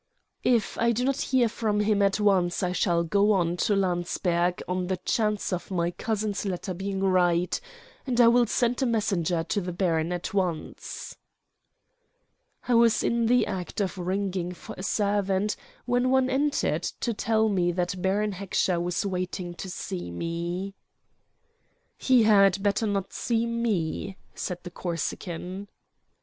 [0.43, 4.63] "If I do not hear from him at once, I shall go on to Landsberg
[4.67, 7.61] on the chance of my cousin's letter being right,
[8.07, 11.15] and I will send a messenger to the baron at once."
[12.67, 17.47] I was in the act of ringing for a servant when one entered to tell
[17.47, 20.73] me that Baron Heckscher was waiting to see me.
[21.95, 25.67] "He had better not see me," said the Corsican.